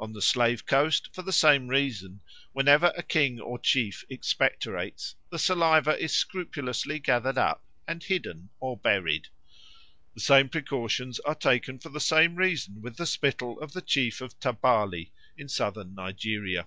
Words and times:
On 0.00 0.12
the 0.12 0.20
Slave 0.20 0.66
Coast, 0.66 1.10
for 1.14 1.22
the 1.22 1.32
same 1.32 1.68
reason, 1.68 2.22
whenever 2.52 2.92
a 2.96 3.04
king 3.04 3.38
or 3.38 3.56
chief 3.56 4.04
expectorates, 4.10 5.14
the 5.30 5.38
saliva 5.38 5.96
is 5.96 6.12
scrupulously 6.12 6.98
gathered 6.98 7.38
up 7.38 7.64
and 7.86 8.02
hidden 8.02 8.50
or 8.58 8.76
buried. 8.76 9.28
The 10.14 10.22
same 10.22 10.48
precautions 10.48 11.20
are 11.20 11.36
taken 11.36 11.78
for 11.78 11.88
the 11.90 12.00
same 12.00 12.34
reason 12.34 12.82
with 12.82 12.96
the 12.96 13.06
spittle 13.06 13.60
of 13.60 13.72
the 13.72 13.80
chief 13.80 14.20
of 14.20 14.40
Tabali 14.40 15.12
in 15.38 15.48
Southern 15.48 15.94
Nigeria. 15.94 16.66